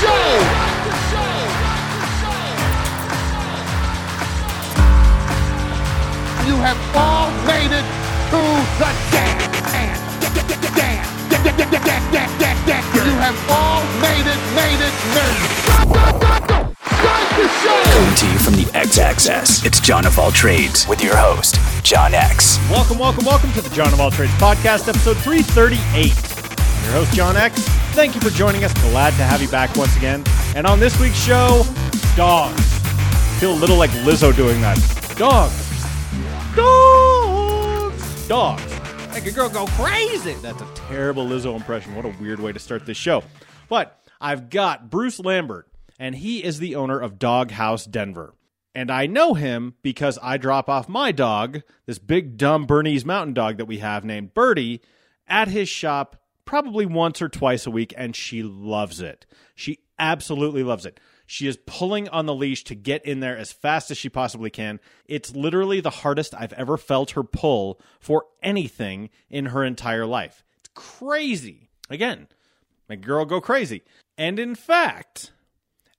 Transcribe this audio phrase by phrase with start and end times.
[0.00, 0.24] show.
[6.48, 7.84] You have all made it
[8.32, 8.40] to
[8.80, 9.50] the dance.
[12.94, 16.76] You have all made it, made it, made it.
[16.80, 17.82] Start the show.
[17.92, 21.56] Coming to you from the X Access, it's John of All Trades with your host,
[21.84, 22.58] John X.
[22.70, 26.39] Welcome, welcome, welcome to the John of All Trades podcast, episode 338.
[26.84, 27.60] Your host, John X.
[27.94, 28.72] Thank you for joining us.
[28.90, 30.24] Glad to have you back once again.
[30.56, 31.64] And on this week's show,
[32.16, 32.78] dogs.
[33.38, 34.76] Feel a little like Lizzo doing that.
[35.16, 35.66] Dogs.
[36.56, 38.28] Dogs.
[38.28, 38.80] Dogs.
[39.12, 40.34] Make a girl go crazy.
[40.34, 41.94] That's a terrible Lizzo impression.
[41.94, 43.22] What a weird way to start this show.
[43.68, 45.68] But I've got Bruce Lambert,
[45.98, 48.34] and he is the owner of Dog House Denver.
[48.74, 53.34] And I know him because I drop off my dog, this big dumb Bernese mountain
[53.34, 54.80] dog that we have named Birdie,
[55.26, 56.19] at his shop
[56.50, 59.24] probably once or twice a week, and she loves it.
[59.54, 60.98] She absolutely loves it.
[61.24, 64.50] She is pulling on the leash to get in there as fast as she possibly
[64.50, 64.80] can.
[65.06, 70.42] It's literally the hardest I've ever felt her pull for anything in her entire life.
[70.58, 71.70] It's crazy.
[71.88, 72.26] Again,
[72.88, 73.84] a girl go crazy.
[74.18, 75.30] And in fact,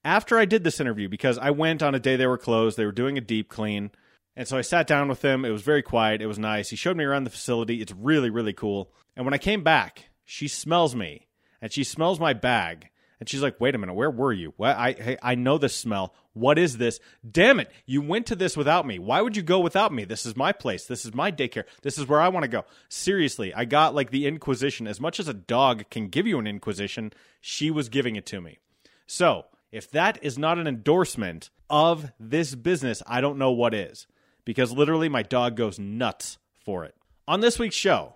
[0.03, 2.85] after I did this interview, because I went on a day they were closed, they
[2.85, 3.91] were doing a deep clean.
[4.35, 5.45] And so I sat down with him.
[5.45, 6.21] It was very quiet.
[6.21, 6.69] It was nice.
[6.69, 7.81] He showed me around the facility.
[7.81, 8.91] It's really, really cool.
[9.15, 11.27] And when I came back, she smells me
[11.61, 12.89] and she smells my bag.
[13.19, 14.53] And she's like, wait a minute, where were you?
[14.55, 14.77] What?
[14.77, 16.15] I, I know this smell.
[16.31, 17.01] What is this?
[17.29, 17.69] Damn it.
[17.85, 18.97] You went to this without me.
[18.97, 20.05] Why would you go without me?
[20.05, 20.85] This is my place.
[20.85, 21.65] This is my daycare.
[21.81, 22.63] This is where I want to go.
[22.87, 24.87] Seriously, I got like the Inquisition.
[24.87, 28.39] As much as a dog can give you an Inquisition, she was giving it to
[28.39, 28.57] me.
[29.05, 34.07] So, if that is not an endorsement of this business, I don't know what is.
[34.45, 36.95] Because literally, my dog goes nuts for it.
[37.27, 38.13] On this week's show,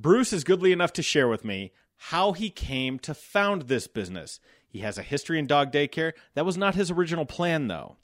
[0.00, 4.38] Bruce is goodly enough to share with me how he came to found this business.
[4.68, 6.12] He has a history in dog daycare.
[6.34, 7.96] That was not his original plan, though.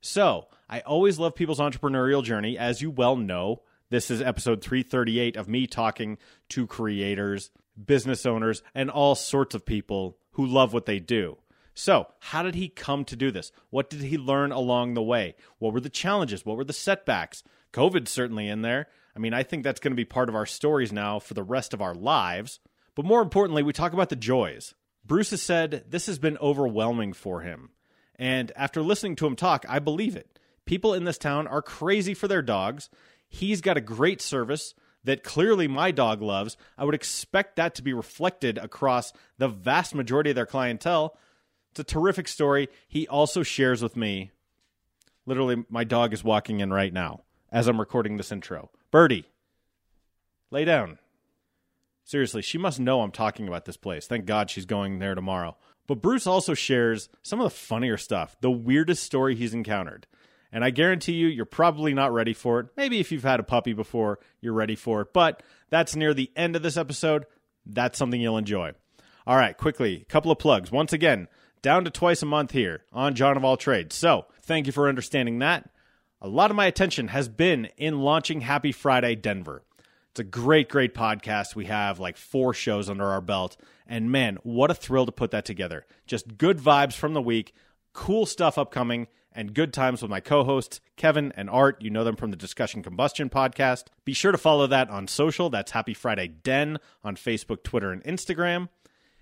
[0.00, 2.56] So, I always love people's entrepreneurial journey.
[2.56, 6.16] As you well know, this is episode 338 of me talking
[6.50, 7.50] to creators,
[7.84, 11.38] business owners, and all sorts of people who love what they do.
[11.74, 13.50] So, how did he come to do this?
[13.70, 15.34] What did he learn along the way?
[15.58, 16.46] What were the challenges?
[16.46, 17.42] What were the setbacks?
[17.72, 18.86] COVID's certainly in there.
[19.14, 21.42] I mean, I think that's going to be part of our stories now for the
[21.42, 22.60] rest of our lives.
[22.94, 24.74] But more importantly, we talk about the joys.
[25.04, 27.70] Bruce has said this has been overwhelming for him.
[28.16, 30.38] And after listening to him talk, I believe it.
[30.64, 32.88] People in this town are crazy for their dogs.
[33.28, 34.74] He's got a great service
[35.04, 36.56] that clearly my dog loves.
[36.78, 41.18] I would expect that to be reflected across the vast majority of their clientele.
[41.72, 42.68] It's a terrific story.
[42.86, 44.30] He also shares with me
[45.26, 48.70] literally, my dog is walking in right now as I'm recording this intro.
[48.92, 49.24] Birdie,
[50.50, 50.98] lay down.
[52.04, 54.06] Seriously, she must know I'm talking about this place.
[54.06, 55.56] Thank God she's going there tomorrow.
[55.86, 60.06] But Bruce also shares some of the funnier stuff, the weirdest story he's encountered.
[60.52, 62.66] And I guarantee you, you're probably not ready for it.
[62.76, 65.14] Maybe if you've had a puppy before, you're ready for it.
[65.14, 67.24] But that's near the end of this episode.
[67.64, 68.72] That's something you'll enjoy.
[69.26, 70.70] All right, quickly, a couple of plugs.
[70.70, 71.28] Once again,
[71.62, 73.96] down to twice a month here on John of All Trades.
[73.96, 75.70] So thank you for understanding that.
[76.24, 79.64] A lot of my attention has been in launching Happy Friday Denver.
[80.12, 81.56] It's a great, great podcast.
[81.56, 83.56] We have like four shows under our belt.
[83.88, 85.84] And man, what a thrill to put that together.
[86.06, 87.52] Just good vibes from the week,
[87.92, 91.82] cool stuff upcoming, and good times with my co hosts, Kevin and Art.
[91.82, 93.86] You know them from the Discussion Combustion podcast.
[94.04, 95.50] Be sure to follow that on social.
[95.50, 98.68] That's Happy Friday Den on Facebook, Twitter, and Instagram.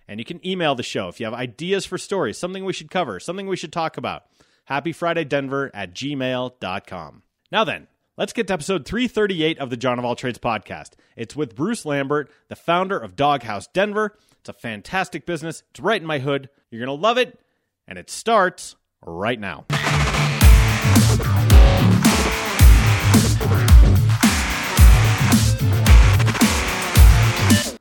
[0.06, 2.90] And you can email the show if you have ideas for stories, something we should
[2.90, 4.24] cover, something we should talk about.
[4.70, 7.22] HappyFridayDenver at gmail.com.
[7.50, 10.90] Now then, let's get to episode 338 of the John of All Trades podcast.
[11.16, 14.16] It's with Bruce Lambert, the founder of Doghouse Denver.
[14.38, 15.64] It's a fantastic business.
[15.70, 16.48] It's right in my hood.
[16.70, 17.40] You're going to love it.
[17.88, 19.66] And it starts right now.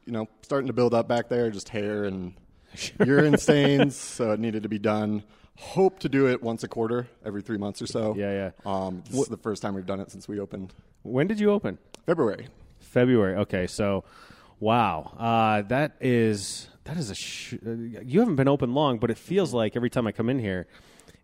[0.09, 2.33] you know, starting to build up back there, just hair and
[3.05, 3.95] urine stains.
[3.95, 5.23] So it needed to be done.
[5.59, 8.15] Hope to do it once a quarter, every three months or so.
[8.17, 8.51] Yeah, yeah.
[8.65, 10.73] Um, this is the first time we've done it since we opened
[11.03, 11.77] When did you open?
[12.05, 12.47] February.
[12.79, 13.35] February.
[13.35, 14.05] Okay, so
[14.61, 17.15] wow, uh, that is that is a.
[17.15, 20.39] Sh- you haven't been open long, but it feels like every time I come in
[20.39, 20.65] here,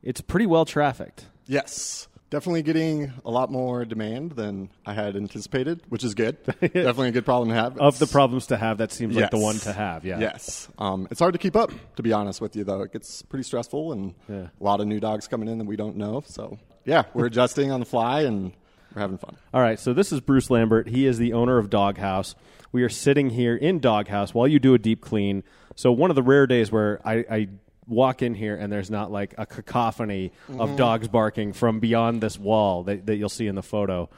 [0.04, 1.28] it's pretty well trafficked.
[1.48, 2.08] Yes.
[2.36, 6.36] Definitely getting a lot more demand than I had anticipated, which is good.
[6.60, 7.78] Definitely a good problem to have.
[7.78, 10.04] Of the problems to have, that seems like the one to have.
[10.04, 10.20] Yeah.
[10.20, 10.68] Yes.
[10.78, 12.82] Um, it's hard to keep up, to be honest with you, though.
[12.82, 14.48] It gets pretty stressful and Yeah.
[14.60, 16.24] a lot of new dogs coming in that we don't know.
[16.26, 18.52] So, yeah, we're adjusting on the fly and
[18.94, 19.38] we're having fun.
[19.54, 20.90] All right, so this is Bruce Lambert.
[20.90, 22.36] He is the owner of Doghouse.
[22.74, 25.46] We are sitting here in Doghouse while you do a deep clean.
[25.78, 27.48] So one of the rare days where I, I
[27.88, 30.62] walk in here and there's not like a cacophony Mm-hmm.
[30.62, 34.10] of dogs barking from beyond this wall that, that you'll see in the photo.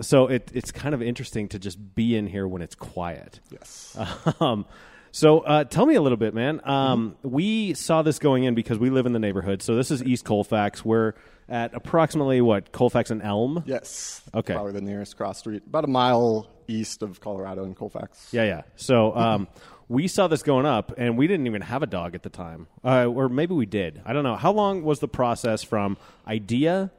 [0.00, 3.40] So it, it's kind of interesting to just be in here when it's quiet.
[3.50, 3.96] Yes.
[4.40, 4.64] Um,
[5.12, 6.60] so uh, tell me a little bit, man.
[6.64, 7.30] Um, Mm-hmm.
[7.30, 9.60] We saw this going in because we live in the neighborhood.
[9.60, 10.84] So this is East Colfax.
[10.84, 11.14] We're
[11.48, 13.64] at approximately what Colfax and Elm.
[13.66, 14.22] yes.
[14.32, 14.54] Okay.
[14.54, 18.28] Probably the nearest cross street, about a mile east of Colorado and Colfax.
[18.32, 18.62] Yeah, yeah.
[18.76, 19.48] So um,
[19.90, 22.68] we saw this going up, and we didn't even have a dog at the time,
[22.84, 24.00] uh, or maybe we did.
[24.06, 24.36] I don't know.
[24.36, 26.92] How long was the process from idea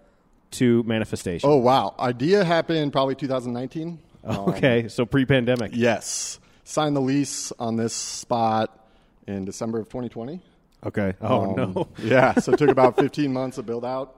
[0.51, 1.49] to manifestation?
[1.49, 1.95] Oh wow!
[1.97, 3.97] Idea happened probably 2019.
[4.25, 4.89] Um, okay.
[4.89, 5.71] So pre-pandemic.
[5.73, 6.39] Yes.
[6.65, 8.77] Signed the lease on this spot
[9.25, 10.41] in December of 2020.
[10.85, 11.13] Okay.
[11.21, 11.87] Oh Um, no.
[11.97, 12.33] yeah.
[12.35, 14.15] So it took about 15 months to build out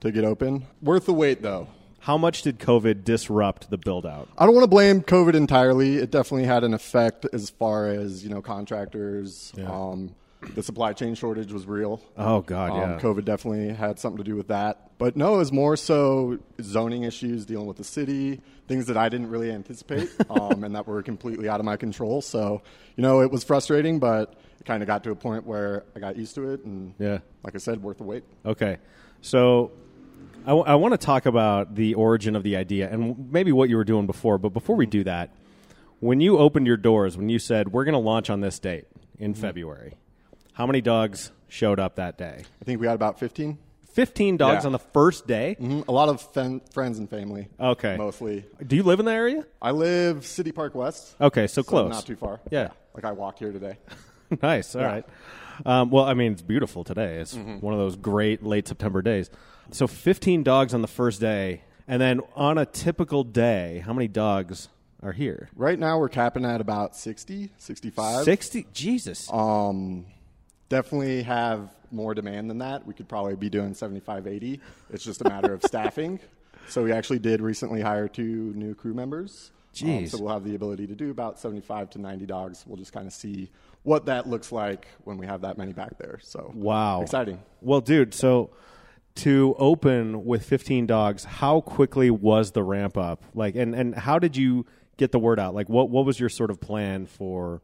[0.00, 0.66] to get open.
[0.82, 1.68] Worth the wait though.
[2.04, 4.28] How much did COVID disrupt the build out?
[4.36, 5.96] I don't want to blame COVID entirely.
[5.96, 9.54] It definitely had an effect as far as you know contractors.
[9.66, 10.14] Um,
[10.54, 12.02] the supply chain shortage was real.
[12.18, 12.98] Oh God, Um, yeah.
[13.00, 14.90] COVID definitely had something to do with that.
[14.98, 19.08] But no, it was more so zoning issues, dealing with the city, things that I
[19.08, 22.20] didn't really anticipate, um, and that were completely out of my control.
[22.20, 22.60] So,
[22.96, 26.00] you know, it was frustrating, but it kind of got to a point where I
[26.00, 27.20] got used to it, and Yeah.
[27.42, 28.24] like I said, worth the wait.
[28.44, 28.76] Okay.
[29.22, 29.72] So
[30.46, 33.84] I, want to talk about the origin of the idea and maybe what you were
[33.84, 34.38] doing before.
[34.38, 35.30] But before we do that,
[36.00, 38.84] when you opened your doors, when you said, we're going to launch on this date
[39.18, 39.40] in Mm-hmm.
[39.40, 39.94] February,
[40.54, 42.42] how many dogs showed up that day?
[42.60, 43.58] I think we had about 15.
[43.92, 44.66] 15 dogs Yeah.
[44.66, 45.56] on the first day?
[45.60, 45.86] Mhm.
[45.86, 47.46] A lot of fen- friends and family.
[47.60, 47.96] Okay.
[47.96, 48.44] Mostly.
[48.66, 49.46] Do you live in the area?
[49.62, 51.14] I live City Park West.
[51.20, 51.90] Okay, so close.
[51.92, 52.40] Not too far.
[52.50, 52.70] Yeah.
[52.92, 53.78] Like I walked here today.
[54.42, 54.74] nice.
[54.74, 54.88] All Yeah.
[54.88, 55.04] right.
[55.64, 57.18] Um, well, I mean, it's beautiful today.
[57.18, 57.58] It's Mm-hmm.
[57.64, 59.30] one of those great late September days.
[59.70, 61.62] So, 15 dogs on the first day.
[61.86, 64.68] And then on a typical day, how many dogs
[65.02, 65.48] are here?
[65.54, 68.24] Right now we're capping at about 60, 65.
[68.24, 68.66] 60?
[68.72, 69.30] Jesus.
[69.30, 70.06] Um,
[70.68, 72.86] definitely have more demand than that.
[72.86, 74.60] We could probably be doing 75, 80.
[74.90, 76.20] It's just a matter of staffing.
[76.68, 79.50] So we actually did recently hire two new crew members.
[79.82, 80.10] Um, Jeez.
[80.10, 82.64] so we'll have the ability to do about 75 to 90 dogs.
[82.66, 83.50] We'll just kind of see
[83.82, 86.20] what that looks like when we have that many back there.
[86.22, 87.02] So wow.
[87.02, 87.42] exciting.
[87.60, 88.50] Well, dude, so
[89.16, 93.22] to open with 15 dogs, how quickly was the ramp up?
[93.34, 94.66] Like, and, and how did you
[94.96, 95.54] get the word out?
[95.54, 97.62] Like, what, what was your sort of plan for,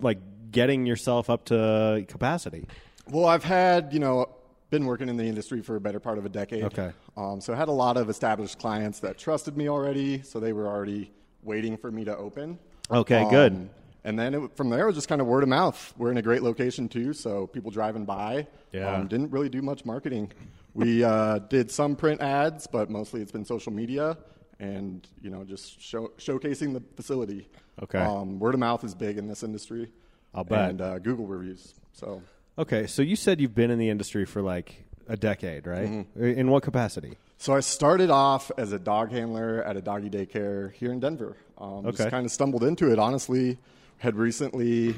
[0.00, 0.18] like,
[0.50, 2.66] getting yourself up to capacity?
[3.08, 4.28] Well, I've had, you know,
[4.70, 6.64] been working in the industry for a better part of a decade.
[6.64, 6.90] Okay.
[7.16, 10.52] Um, so I had a lot of established clients that trusted me already, so they
[10.52, 12.58] were already waiting for me to open.
[12.90, 13.68] Okay, Um, good.
[14.02, 15.92] And then it, from there, it was just kind of word of mouth.
[15.98, 18.94] We're in a great location too, so people driving by Yeah.
[18.96, 20.32] um, didn't really do much marketing.
[20.74, 24.16] We uh, did some print ads, but mostly it's been social media
[24.58, 27.48] and you know just show, showcasing the facility.
[27.82, 27.98] Okay.
[27.98, 29.90] Um, word of mouth is big in this industry.
[30.34, 30.70] I'll bet.
[30.70, 31.74] And uh, Google reviews.
[31.92, 32.22] So
[32.58, 35.88] Okay, so you said you've been in the industry for like a decade, right?
[35.88, 36.24] Mm-hmm.
[36.24, 37.16] In what capacity?
[37.38, 41.36] So I started off as a dog handler at a doggy daycare here in Denver.
[41.56, 41.96] Um, Okay.
[41.96, 42.98] Just kind of stumbled into it.
[42.98, 43.58] Honestly,
[43.98, 44.94] had recently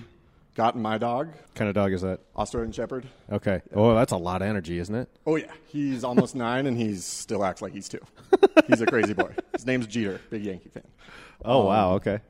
[0.54, 2.20] gotten my dog, What kind of dog is that?
[2.36, 3.06] Australian Shepherd.
[3.30, 3.62] Okay.
[3.74, 5.08] Oh, that's a lot of energy, isn't it?
[5.26, 8.00] Oh yeah, he's almost nine and he's still acts like he's two.
[8.68, 9.34] He's a crazy boy.
[9.54, 10.84] His name's Jeter, big Yankee fan.
[11.44, 11.94] Oh, wow.
[11.94, 12.20] Okay.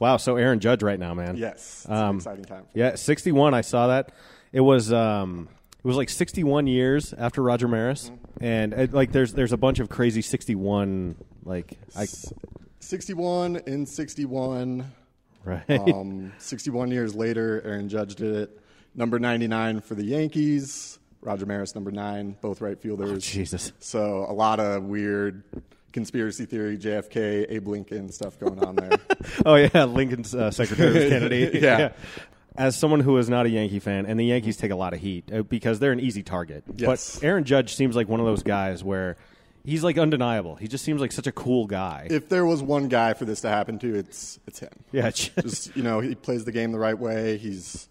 [0.00, 0.16] Wow.
[0.18, 1.36] So Aaron Judge right now, man.
[1.36, 2.64] Yes, it's Um, an exciting time.
[2.74, 3.54] Yeah, 61.
[3.54, 4.12] I saw that.
[4.52, 5.48] It was um,
[5.78, 8.44] it was like 61 years after Roger Maris, Mm-hmm.
[8.44, 12.06] and uh, like there's there's a bunch of crazy 61 like I
[12.80, 14.84] 61 in 61.
[15.44, 15.68] Right.
[15.70, 18.60] Um, 61 years later, Aaron Judge did it.
[18.94, 20.98] Number 99 for the Yankees.
[21.22, 23.24] Roger Maris, number nine, both right fielders.
[23.24, 23.72] Jesus.
[23.78, 25.44] So a lot of weird
[25.92, 28.98] conspiracy theory, JFK, Abe Lincoln stuff going on there.
[29.46, 31.50] oh yeah, Lincoln's uh, Secretary was Kennedy.
[31.60, 31.92] Yeah.
[32.56, 34.98] As someone who is not a Yankee fan, and the Yankees take a lot of
[34.98, 36.64] heat uh, because they're an easy target.
[36.74, 37.14] Yes.
[37.14, 39.16] But Aaron Judge seems like one of those guys where
[39.70, 40.56] he's like undeniable.
[40.56, 42.06] He just seems like such a cool guy.
[42.10, 44.70] if there was one guy for this to happen to, it's it's him.
[44.92, 45.10] yeah.
[45.10, 47.36] just- you know, he plays the game the right way.
[47.38, 47.88] He's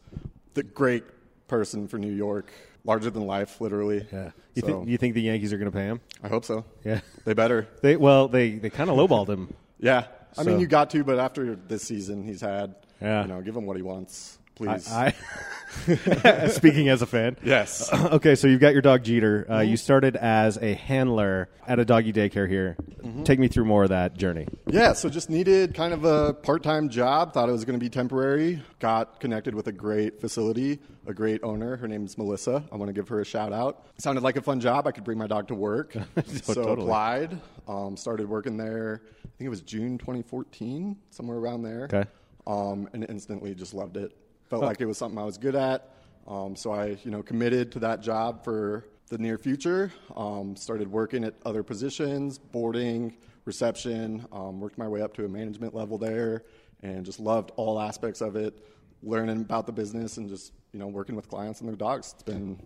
[0.54, 1.04] the great
[1.48, 2.52] person for New York,
[2.84, 4.06] larger than life, literally.
[4.12, 4.32] yeah.
[4.56, 6.02] You So, think you think the Yankees are going to pay him?
[6.24, 6.66] I hope so.
[6.84, 7.00] Yeah.
[7.24, 7.68] They better.
[7.82, 9.54] They well, they they kind of lowballed him.
[9.80, 10.06] Yeah.
[10.38, 13.22] I So- mean, you got to, but after this season he's had, Yeah.
[13.22, 14.92] you know, give him what he wants, please.
[14.92, 15.14] I, I
[16.48, 17.38] speaking as a fan.
[17.44, 17.90] yes.
[18.10, 19.46] Okay, so you've got your dog Jeter.
[19.50, 22.76] Uh, You started as a handler at a doggy daycare here.
[23.24, 24.48] Take me through more of that journey.
[24.68, 27.34] Yeah, so just needed kind of a part time job.
[27.34, 28.62] Thought it was going to be temporary.
[28.80, 31.76] Got connected with a great facility, a great owner.
[31.78, 32.64] Her name's Melissa.
[32.72, 33.86] I want to give her a shout out.
[34.00, 34.88] Sounded like a fun job.
[34.88, 35.94] I could bring my dog to work.
[36.26, 36.82] so totally.
[36.82, 37.40] applied.
[37.68, 41.84] Um, started working there, I think it was June 2014, somewhere around there.
[41.84, 42.06] Okay.
[42.48, 44.12] Um, and instantly just loved it.
[44.50, 45.94] Felt like it was something I was good at.
[46.28, 49.92] Um, so I, you know, committed to that job for the near future.
[50.16, 53.16] Um, started working at other positions, boarding,
[53.46, 54.26] reception.
[54.32, 56.44] Um, worked my way up to a management level there,
[56.82, 58.66] and just loved all aspects of it.
[59.02, 62.14] Learning about the business and just you know working with clients and their dogs.
[62.14, 62.60] It's been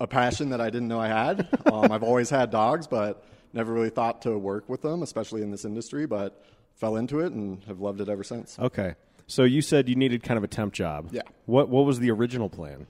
[0.00, 1.48] a passion that I didn't know I had.
[1.72, 5.50] Um, I've always had dogs, but never really thought to work with them, especially in
[5.50, 6.06] this industry.
[6.06, 8.58] But fell into it and have loved it ever since.
[8.58, 8.94] Okay.
[9.26, 11.08] So you said you needed kind of a temp job.
[11.12, 11.22] Yeah.
[11.46, 12.86] What What was the original plan?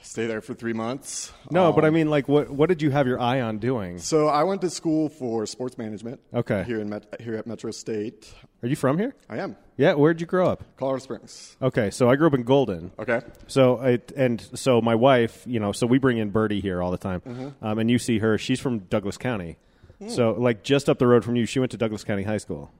[0.00, 1.32] Stay there for three months.
[1.50, 3.98] No, but I Um, mean, like, what what did you have your eye on doing?
[3.98, 6.20] So I went to school for sports management.
[6.32, 6.62] Okay.
[6.64, 9.14] Here in Met- here at Metro State, Are you from here?
[9.28, 9.94] I am Yeah.
[9.94, 10.62] Where'd you grow up?
[10.76, 11.56] Colorado Springs.
[11.60, 12.92] Okay, so I grew up in Golden.
[12.98, 13.20] Okay.
[13.48, 16.90] So I, and so my wife, you know, so we bring in Birdie here all
[16.92, 17.64] the time, Mm-hmm.
[17.64, 18.38] um, and you see her.
[18.38, 19.56] She's from Douglas County,
[20.00, 20.08] Hmm.
[20.10, 21.44] so like just up the road from you.
[21.44, 22.70] She went to Douglas County High School.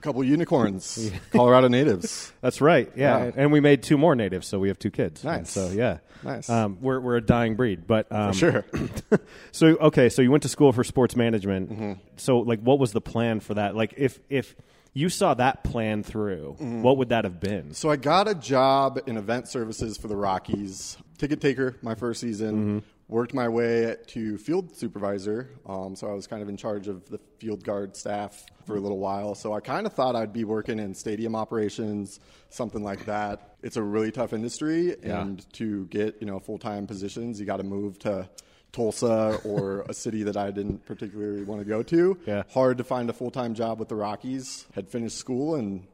[0.00, 2.32] A couple unicorns, Colorado natives.
[2.40, 2.90] That's right.
[2.96, 5.22] Yeah, and we made two more natives, so we have two kids.
[5.22, 5.50] And Nice.
[5.50, 6.48] so yeah, Nice.
[6.48, 8.64] Um, we're we're a dying breed, but um, Sure.
[9.52, 11.70] so okay, so you went to school for sports management.
[11.70, 11.92] Mm-hmm.
[12.16, 13.76] So like, what was the plan for that?
[13.76, 14.56] Like, if if
[14.94, 16.80] you saw that plan through, Mm-hmm.
[16.82, 17.74] what would that have been?
[17.74, 20.96] So I got a job in event services for the Rockies.
[21.18, 22.54] Ticket taker my first season.
[22.56, 22.78] Mm-hmm.
[23.08, 25.50] Worked my way to field supervisor.
[25.66, 28.80] Um, so I was kind of in charge of the field guard staff for a
[28.80, 29.34] little while.
[29.34, 33.56] So I kind of thought I'd be working in stadium operations, something like that.
[33.62, 35.22] It's a really tough industry, Yeah.
[35.22, 38.28] and to get you know full time positions, you got to move to
[38.72, 42.16] Tulsa or a city that I didn't particularly want to go to.
[42.26, 42.44] Yeah.
[42.52, 44.66] Hard to find a full time job with the Rockies.
[44.74, 45.86] Had finished school and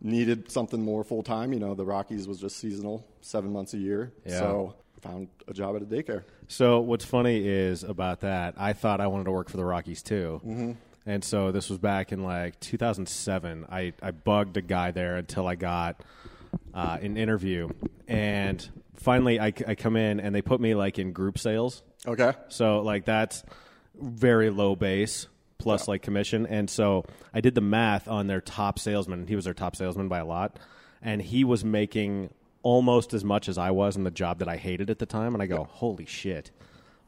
[0.00, 1.52] needed something more full time.
[1.52, 4.12] You know, the Rockies was just seasonal, seven months a year.
[4.24, 4.38] Yeah.
[4.38, 6.22] So found a job at a daycare.
[6.46, 10.00] So what's funny is about that, I thought I wanted to work for the Rockies
[10.00, 10.40] too.
[10.46, 10.72] Mm-hmm.
[11.04, 13.66] And so this was back in like 2007.
[13.70, 16.02] I, I bugged a guy there until I got
[16.72, 17.68] uh, an interview.
[18.06, 21.82] And finally, I, I come in and they put me like in group sales.
[22.06, 22.32] Okay.
[22.48, 23.42] So like that's
[23.94, 25.26] very low base
[25.58, 26.46] plus like commission.
[26.46, 29.26] And so I did the math on their top salesman.
[29.26, 30.58] He was their top salesman by a lot,
[31.00, 34.56] and he was making almost as much as I was in the job that I
[34.56, 35.34] hated at the time.
[35.34, 36.50] And I go, holy shit.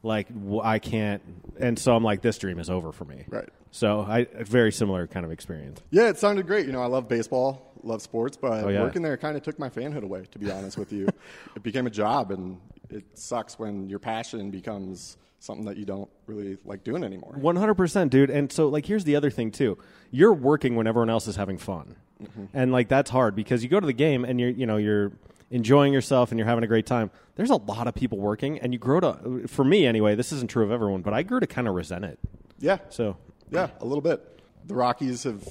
[0.05, 0.27] Like
[0.63, 1.21] I can't,
[1.59, 3.25] and so I'm like, this dream is over for me.
[3.27, 3.49] Right.
[3.71, 5.81] So I a very similar kind of experience.
[5.89, 6.67] Yeah, it sounded great.
[6.67, 8.83] You know, I love baseball, love sports, but Oh, yeah.
[8.83, 11.07] working there kind of took my fanhood away, to be honest with you.
[11.55, 12.59] it became a job, and
[12.91, 17.33] it sucks when your passion becomes something that you don't really like doing anymore.
[17.35, 18.29] One hundred percent, dude.
[18.29, 19.75] And so, like, here's the other thing too:
[20.11, 22.45] you're working when everyone else is having fun, mm-hmm.
[22.53, 25.13] and like that's hard because you go to the game and you're, you know, you're
[25.51, 27.11] enjoying yourself and you're having a great time.
[27.35, 29.47] There's a lot of people working, and you grow to.
[29.47, 32.05] For me, anyway, this isn't true of everyone, but I grew to kind of resent
[32.05, 32.19] it.
[32.59, 32.77] Yeah.
[32.89, 33.17] So,
[33.51, 34.39] Yeah, a little bit.
[34.65, 35.47] The Rockies have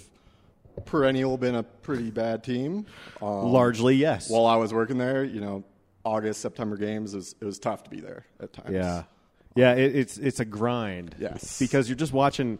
[0.86, 2.86] perennial been a pretty bad team.
[3.22, 4.30] Um, largely, yes.
[4.30, 5.62] While I was working there, you know,
[6.04, 8.70] August, September games, it was, it was tough to be there at times.
[8.70, 9.04] Yeah,
[9.54, 9.74] yeah.
[9.74, 11.14] It, it's it's a grind.
[11.18, 11.58] Yes.
[11.58, 12.58] because you're just watching.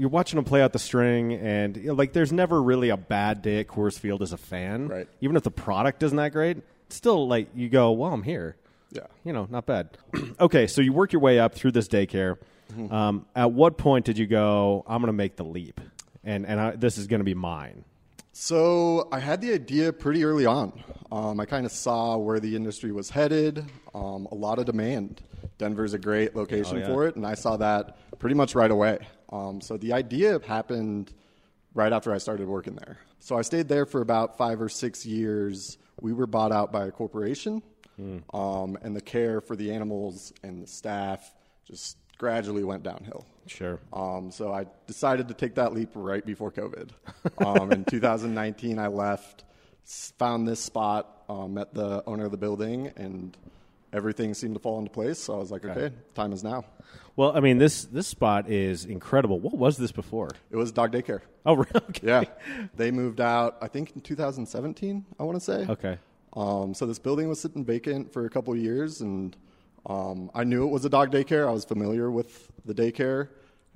[0.00, 2.96] You're watching them play out the string, and you know, like, there's never really a
[2.96, 4.88] bad day at Coors Field as a fan.
[4.88, 5.06] Right.
[5.20, 8.56] Even if the product isn't that great, it's still like you go, "Well, I'm here."
[8.92, 9.02] Yeah.
[9.24, 9.98] You know, not bad.
[10.40, 12.38] okay, so you work your way up through this daycare.
[12.72, 12.90] Mm-hmm.
[12.94, 14.84] Um, at what point did you go?
[14.86, 15.82] I'm going to make the leap,
[16.24, 17.84] and and I, this is going to be mine.
[18.32, 20.82] So I had the idea pretty early on.
[21.12, 25.20] Um, I kind of saw where the industry was headed, um, a lot of demand.
[25.58, 26.86] Denver's a great location Oh, yeah.
[26.86, 28.98] for it, and I saw that pretty much right away.
[29.30, 31.12] Um, so the idea happened
[31.74, 32.98] right after I started working there.
[33.20, 35.78] So I stayed there for about five or six years.
[36.00, 37.62] We were bought out by a corporation,
[37.96, 38.18] Hmm.
[38.34, 41.34] um, and the care for the animals and the staff
[41.66, 43.26] just gradually went downhill.
[43.46, 43.78] Sure.
[43.92, 46.90] Um, so I decided to take that leap right before COVID.
[47.44, 49.44] Um, in 2019, I left,
[50.18, 53.36] found this spot, um, met the owner of the building, and
[53.92, 55.18] everything seemed to fall into place.
[55.18, 56.64] So I was like, okay, time is now.
[57.16, 59.38] Well, I mean this this spot is incredible.
[59.40, 60.30] What was this before?
[60.50, 61.20] It was dog daycare.
[61.44, 61.70] Oh, really?
[61.74, 62.06] okay.
[62.06, 62.24] Yeah,
[62.76, 63.58] they moved out.
[63.60, 65.04] I think in 2017.
[65.18, 65.66] I want to say.
[65.68, 65.98] Okay.
[66.34, 69.36] Um, so this building was sitting vacant for a couple of years, and
[69.86, 71.48] um, I knew it was a dog daycare.
[71.48, 73.28] I was familiar with the daycare,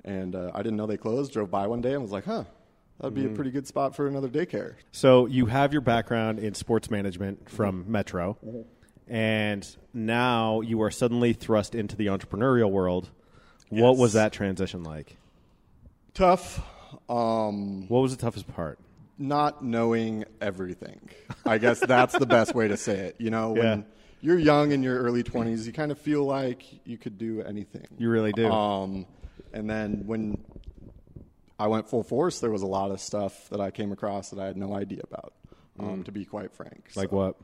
[0.05, 1.33] and uh, I didn't know they closed.
[1.33, 2.45] Drove by one day and was like, "Huh,
[2.99, 6.53] that'd be a pretty good spot for another daycare." So you have your background in
[6.53, 8.37] sports management from Metro,
[9.07, 13.09] and now you are suddenly thrust into the entrepreneurial world.
[13.69, 13.99] What Yes.
[13.99, 15.17] was that transition like?
[16.13, 16.61] Tough.
[17.09, 18.79] Um, What was the toughest part?
[19.17, 20.99] not knowing everything.
[21.45, 23.15] I guess that's the best way to say it.
[23.17, 23.83] You know, when Yeah.
[24.19, 27.85] you're young in your early 20s, you kind of feel like you could do anything.
[27.97, 28.51] You really do.
[28.51, 29.05] Um,
[29.53, 30.37] and then when
[31.57, 34.39] I went full force, there was a lot of stuff that I came across that
[34.39, 35.33] I had no idea about.
[35.79, 37.35] Um, To be quite frank, like So, what?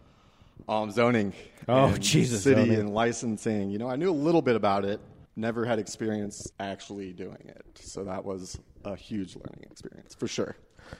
[0.70, 1.34] Um, zoning.
[1.68, 2.80] Oh, Jesus, City zoning.
[2.80, 3.70] and licensing.
[3.70, 5.00] You know, I knew a little bit about it.
[5.36, 7.66] Never had experience actually doing it.
[7.80, 10.56] So that was a huge learning experience for sure.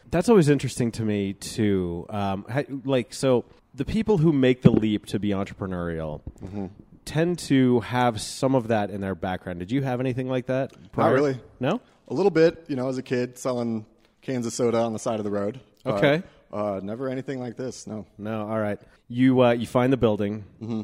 [0.10, 2.06] That's always interesting to me too.
[2.10, 2.46] Um,
[2.86, 6.68] like, so the people who make the leap to be entrepreneurial Mm-hmm.
[7.06, 9.60] tend to have some of that in their background.
[9.60, 10.72] Did you have anything like that?
[10.92, 11.14] prior?
[11.14, 11.40] really.
[11.60, 11.82] No.
[12.08, 13.86] A little bit, you know, as a kid selling
[14.22, 15.60] cans of soda on the side of the road.
[15.86, 16.24] Okay.
[16.52, 17.88] Uh, never anything like this.
[17.88, 18.06] No.
[18.18, 18.48] No.
[18.48, 18.80] All right.
[19.08, 20.46] You uh, you find the building.
[20.62, 20.82] Mm-hmm.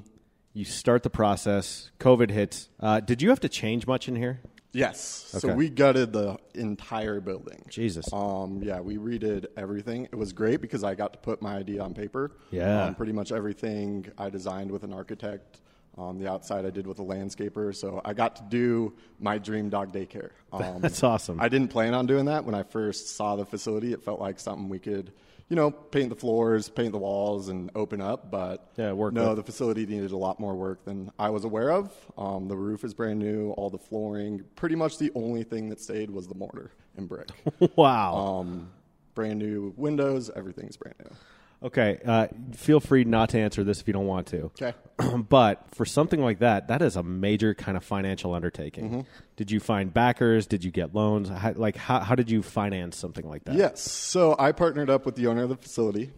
[0.53, 1.91] You start the process.
[1.99, 2.69] COVID hits.
[2.79, 4.41] Uh, did you have to change much in here?
[4.73, 5.31] Yes.
[5.35, 5.47] Okay.
[5.47, 7.63] So we gutted the entire building.
[7.69, 8.11] Jesus.
[8.11, 10.05] Um, yeah, we redid everything.
[10.05, 12.31] It was great because I got to put my idea on paper.
[12.51, 12.85] Yeah.
[12.85, 15.61] Um, pretty much everything I designed with an architect.
[15.97, 17.75] Um, the outside I did with a landscaper.
[17.75, 20.29] So I got to do my dream dog daycare.
[20.53, 21.39] Um, That's awesome.
[21.41, 23.93] I didn't plan on doing that when I first saw the facility.
[23.93, 25.11] It felt like something we could,
[25.49, 28.29] you know, paint the floors, paint the walls, and open up.
[28.29, 29.37] But Yeah, work no, with.
[29.37, 31.91] the facility needed a lot more work than I was aware of.
[32.17, 34.43] Um, the roof is brand new, all the flooring.
[34.55, 37.29] Pretty much the only thing that stayed was the mortar and brick.
[37.77, 38.15] wow.
[38.15, 38.69] um,
[39.15, 41.15] brand new windows, everything's brand new.
[41.63, 44.51] Okay, uh, feel free not to answer this if you don't want to.
[44.61, 44.73] Okay.
[45.29, 48.85] but for something like that, that is a major kind of financial undertaking.
[48.89, 49.01] Mm-hmm.
[49.37, 50.45] Did you find backers?
[50.45, 51.29] Did you get loans?
[51.29, 53.55] How, like, how, how did you finance something like that?
[53.55, 53.81] Yes.
[53.81, 56.11] So I partnered up with the owner of the facility.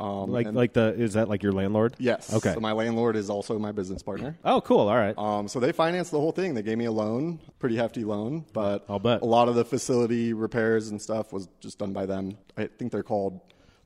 [0.00, 1.94] Um, Like, and- like the is that like your landlord?
[1.98, 2.32] yes.
[2.34, 2.52] Okay.
[2.54, 4.36] So my landlord is also my business partner.
[4.44, 4.88] oh, cool.
[4.88, 5.16] All right.
[5.16, 6.54] Um, so they financed the whole thing.
[6.54, 9.22] They gave me a loan, pretty hefty loan, but I'll bet.
[9.22, 12.36] a lot of the facility repairs and stuff was just done by them.
[12.58, 13.40] I think they're called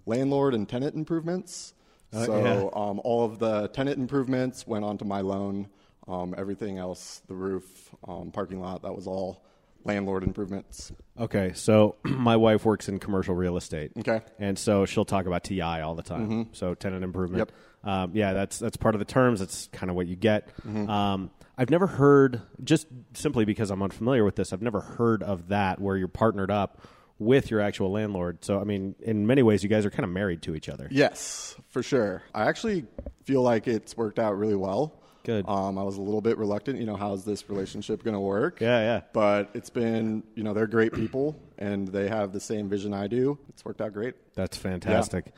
[0.06, 1.74] landlord and tenant improvements.
[2.12, 2.60] so Uh, yeah.
[2.72, 5.68] um, all of the tenant improvements went onto my loan.
[6.08, 9.42] Um, everything else, the roof, um, parking lot, that was all
[9.84, 10.92] landlord improvements.
[11.18, 13.90] Okay, so my wife works in commercial real estate.
[13.98, 14.20] Okay.
[14.38, 16.48] and so she'll talk about TI all the time.
[16.52, 17.50] So tenant improvement.
[17.84, 17.92] Yep.
[17.92, 19.40] Um, yeah, that's that's part of the terms.
[19.40, 20.48] That's kind of what you get.
[20.66, 25.48] Um, I've never heard, just simply because I'm unfamiliar with this, I've never heard of
[25.48, 26.80] that where you're partnered up
[27.18, 28.44] with your actual landlord.
[28.44, 30.88] So I mean, in many ways, you guys are kind of married to each other.
[30.90, 32.22] Yes, for sure.
[32.34, 32.84] I actually
[33.24, 35.00] feel like it's worked out really well.
[35.24, 35.44] Good.
[35.48, 36.78] Um, I was a little bit reluctant.
[36.78, 38.60] You know, how's this relationship going to work?
[38.60, 39.00] Yeah, yeah.
[39.12, 43.08] But it's been, you know, they're great people and they have the same vision I
[43.08, 43.36] do.
[43.48, 44.14] It's worked out great.
[44.34, 45.32] That's fantastic.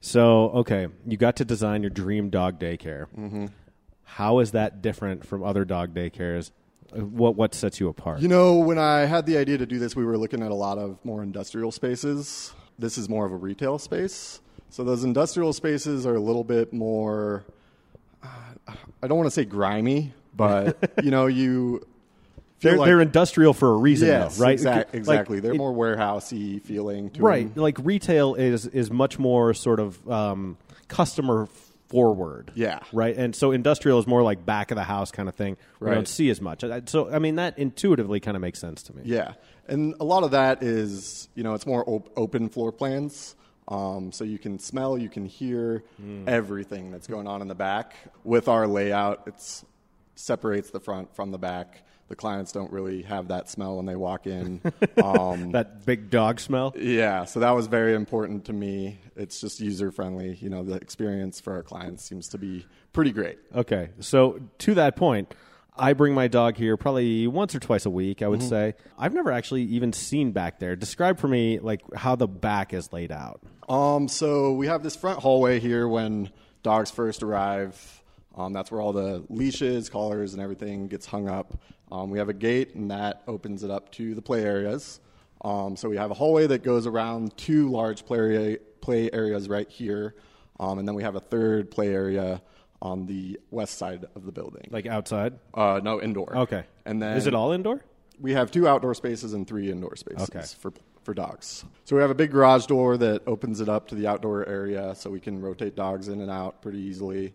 [0.00, 3.08] So, okay, you got to design your dream dog daycare.
[3.14, 3.46] Mm-hmm.
[4.04, 6.50] How is that different from other dog daycares?
[6.94, 8.20] What what sets you apart?
[8.20, 10.54] You know, when I had the idea to do this, we were looking at a
[10.54, 12.52] lot of more industrial spaces.
[12.78, 14.40] This is more of a retail space.
[14.70, 17.44] So those industrial spaces are a little bit more,
[18.22, 18.28] uh,
[19.02, 21.86] I don't want to say grimy, but, you know, you
[22.58, 22.86] feel they're, like.
[22.86, 24.52] they're industrial for a reason, Yes, though, right?
[24.52, 25.40] exact- Like, exactly.
[25.40, 27.54] They're it- more warehousey feeling to right.
[27.54, 27.62] them.
[27.62, 31.46] Like retail is is much more sort of um, customer
[31.88, 32.50] forward.
[32.54, 32.80] Yeah.
[32.92, 33.16] Right.
[33.16, 35.56] And so industrial is more like back of the house kind of thing.
[35.80, 35.94] We Right.
[35.94, 36.64] don't see as much.
[36.86, 39.02] So I mean that intuitively kind of makes sense to me.
[39.04, 39.34] Yeah,
[39.68, 43.36] and a lot of that is you know it's more op- open floor plans,
[43.68, 45.82] um, so you can smell, you can hear
[46.26, 47.94] everything that's going on in the back.
[48.24, 49.34] With our layout, it
[50.14, 51.82] separates the front from the back.
[52.08, 54.60] The clients don't really have that smell when they walk in.
[55.02, 56.72] Um, That big dog smell.
[56.76, 58.98] yeah, so that was very important to me.
[59.16, 60.34] It's just user friendly.
[60.40, 63.38] You know, the experience for our clients seems to be pretty great.
[63.54, 65.34] Okay, so to that point,
[65.76, 68.22] I bring my dog here probably once or twice a week.
[68.22, 68.48] I would Mm-hmm.
[68.48, 70.74] say I've never actually even seen back there.
[70.76, 73.40] Describe for me like how the back is laid out.
[73.68, 76.30] Um, so we have this front hallway here when
[76.62, 78.02] dogs first arrive.
[78.36, 81.58] Um, that's where all the leashes, collars, and everything gets hung up.
[81.90, 85.00] Um, we have a gate, and that opens it up to the play areas.
[85.42, 89.68] Um, so we have a hallway that goes around two large play, play areas right
[89.70, 90.14] here,
[90.60, 92.42] um, and then we have a third play area
[92.82, 94.68] on the west side of the building.
[94.70, 95.38] Like outside.
[95.54, 96.36] uh, no indoor.
[96.36, 96.64] Okay.
[96.84, 97.82] and then is it all indoor?
[98.18, 100.42] we have two outdoor spaces and three indoor spaces Okay.
[100.58, 100.72] for
[101.02, 101.64] for dogs.
[101.84, 104.92] So we have a big garage door that opens it up to the outdoor area,
[104.96, 107.32] so we can rotate dogs in and out pretty easily.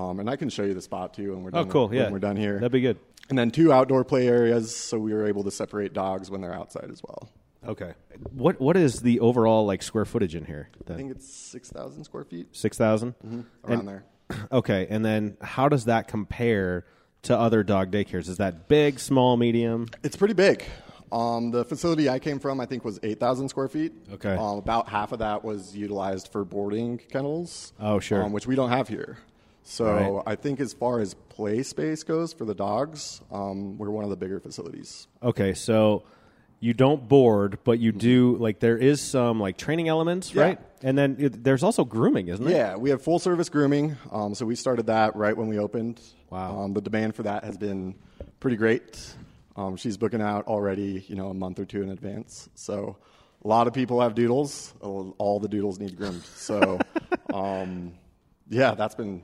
[0.00, 1.68] Um, and I can show you the spot too when we're Oh, done.
[1.68, 1.88] cool.
[1.88, 2.54] When Yeah, we're done here.
[2.54, 2.98] That'd be good.
[3.28, 6.54] And then two outdoor play areas, so we were able to separate dogs when they're
[6.54, 7.28] outside as well.
[7.66, 7.92] Okay.
[8.32, 10.70] What what is the overall like square footage in here?
[10.88, 13.14] I think it's six thousand square feet Six thousand.
[13.64, 14.04] around there.
[14.52, 16.84] Okay, and then how does that compare
[17.22, 18.28] to other dog daycares?
[18.28, 19.88] Is that big, small, medium?
[20.04, 20.64] It's pretty big.
[21.10, 23.92] Um, the facility I came from, I think, was 8,000 square feet.
[24.12, 24.34] Okay.
[24.36, 27.72] Um, about half of that was utilized for boarding kennels.
[27.80, 28.22] Oh, sure.
[28.22, 29.18] Um, which we don't have here.
[29.62, 30.22] So Right.
[30.32, 34.10] I think as far as play space goes for the dogs, um, we're one of
[34.10, 35.06] the bigger facilities.
[35.22, 36.02] Okay, so
[36.58, 40.42] you don't board, but you do like there is some like training elements, Yeah.
[40.42, 40.58] right?
[40.82, 42.54] And then it, there's also grooming, isn't there?
[42.56, 43.96] Yeah, we have full service grooming.
[44.10, 46.00] Um, so we started that right when we opened.
[46.30, 46.60] Wow.
[46.60, 47.94] Um, the demand for that has been
[48.40, 49.14] pretty great.
[49.56, 52.48] Um, she's booking out already, you know, a month or two in advance.
[52.54, 52.96] So
[53.44, 54.72] a lot of people have doodles.
[54.80, 56.22] All all the doodles need groomed.
[56.24, 56.78] So,
[57.34, 57.92] um,
[58.48, 59.22] yeah, that's been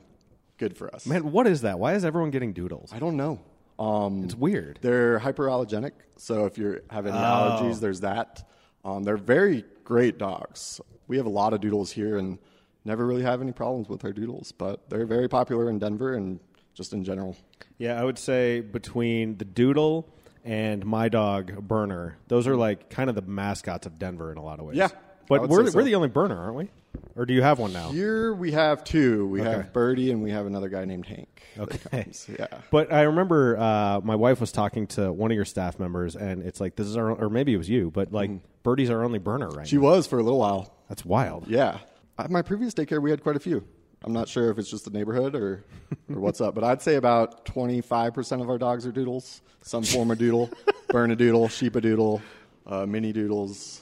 [0.58, 1.06] good for us.
[1.06, 1.78] Man, what is that?
[1.78, 2.92] Why is everyone getting doodles?
[2.92, 3.40] I don't know.
[3.78, 4.78] Um, It's weird.
[4.80, 7.20] They're hyperallergenic, so if you have any Oh.
[7.20, 8.48] allergies, there's that.
[8.84, 10.80] Um, they're very great dogs.
[11.08, 12.38] We have a lot of doodles here and
[12.84, 16.40] never really have any problems with our doodles, but they're very popular in Denver and
[16.74, 17.36] just in general.
[17.78, 20.08] Yeah, I would say between the doodle
[20.44, 24.42] and my dog Berner, those are like kind of the mascots of Denver in a
[24.42, 24.76] lot of ways.
[24.76, 24.88] Yeah,
[25.28, 25.76] but we're so.
[25.78, 26.70] we're the only Berner, aren't we?
[27.14, 27.90] Or do you have one now?
[27.90, 29.26] Here we have two.
[29.28, 29.50] We Okay.
[29.50, 31.42] have Birdie and we have another guy named Hank.
[31.58, 32.06] Okay.
[32.38, 32.46] Yeah.
[32.70, 36.42] But I remember uh, my wife was talking to one of your staff members, and
[36.42, 38.30] it's like this is our, or maybe it was you, but like
[38.62, 39.64] Birdie's our only Berner right now.
[39.64, 39.82] She now.
[39.82, 40.74] was for a little while.
[40.88, 41.46] That's wild.
[41.48, 41.78] Yeah.
[42.18, 43.64] At my previous daycare, we had quite a few.
[44.04, 45.64] I'm not sure if it's just the neighborhood or,
[46.10, 49.40] or what's up, but I'd say about 25% of our dogs are doodles.
[49.62, 50.50] Some form of doodle,
[50.90, 52.22] Bernedoodle, sheep a doodle,
[52.66, 53.80] uh, mini doodles,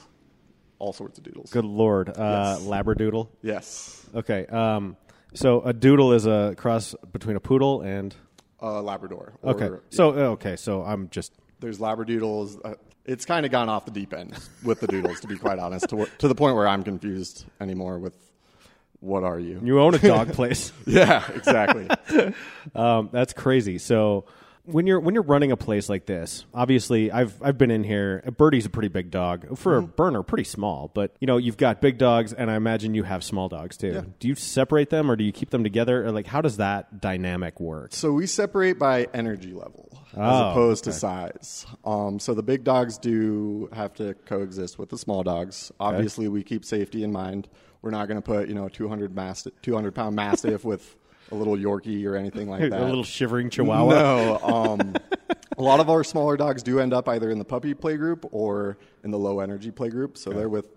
[0.79, 1.51] all sorts of doodles.
[1.51, 2.63] Good lord, uh, Yes.
[2.65, 3.27] Labradoodle.
[3.41, 4.05] Yes.
[4.13, 4.97] Okay, um,
[5.33, 8.15] so a doodle is a cross between a poodle and
[8.59, 9.33] a Labrador.
[9.41, 9.69] Or- okay.
[9.89, 12.59] So okay, so I'm just there's Labradoodles.
[12.63, 14.33] Uh, it's kind of gone off the deep end
[14.63, 17.99] with the doodles, to be quite honest, to, to the point where I'm confused anymore
[17.99, 18.15] with
[18.99, 19.61] what are you?
[19.63, 20.71] you own a dog place.
[20.87, 21.87] Yeah, exactly.
[22.73, 23.77] Um, that's crazy.
[23.77, 24.25] So
[24.65, 28.23] when you're when you're running a place like this, obviously I've I've been in here.
[28.37, 29.85] Birdie's a pretty big dog for Mm-hmm.
[29.85, 30.91] a Berner, pretty small.
[30.93, 34.13] But you know you've got big dogs, and I imagine you have small dogs too.
[34.19, 36.99] Do you separate them, or do you keep them together, or like how does that
[37.01, 37.93] dynamic work?
[37.93, 40.91] So we separate by energy level as Oh, opposed okay.
[40.93, 41.65] to size.
[41.83, 45.71] Um, so the big dogs do have to coexist with the small dogs.
[45.79, 47.47] Obviously, we keep safety in mind.
[47.81, 50.95] We're not going to put you know a 200 mastiff, 200 pound mastiff with
[51.31, 52.81] a little Yorkie or anything like that.
[52.81, 53.89] a little shivering Chihuahua.
[53.89, 54.39] No.
[54.41, 54.95] Um,
[55.57, 58.25] a lot of our smaller dogs do end up either in the puppy play group
[58.31, 60.17] or in the low energy play group.
[60.17, 60.67] So they're with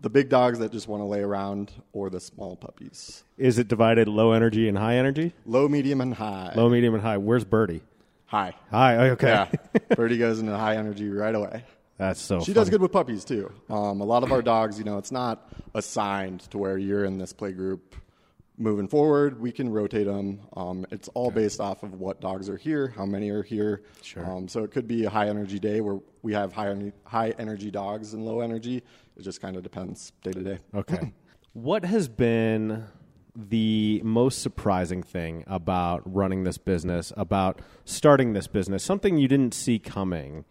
[0.00, 3.24] the big dogs that just want to lay around or the small puppies.
[3.38, 5.32] Is it divided low energy and high energy?
[5.46, 6.52] Low, medium, and high.
[6.54, 7.16] Low, medium, and high.
[7.16, 7.82] Where's Birdie?
[8.26, 8.54] High.
[8.70, 9.10] High.
[9.10, 9.28] Okay.
[9.28, 9.50] Yeah.
[9.96, 11.64] Birdie goes into high energy right away.
[11.98, 12.40] That's so.
[12.40, 12.54] She funny.
[12.54, 13.52] does good with puppies too.
[13.70, 17.18] Um, a lot of our dogs, you know, it's not assigned to where you're in
[17.18, 17.94] this play group.
[18.56, 20.40] Moving forward, we can rotate them.
[20.56, 23.82] Um, it's all based off of what dogs are here, how many are here.
[24.00, 24.24] Sure.
[24.24, 27.72] Um, so it could be a high energy day where we have high high energy
[27.72, 28.76] dogs and low energy.
[29.16, 30.58] It just kind of depends day to day.
[30.72, 31.12] Okay.
[31.52, 32.84] what has been
[33.34, 38.84] the most surprising thing about running this business, about starting this business?
[38.84, 40.44] Something you didn't see coming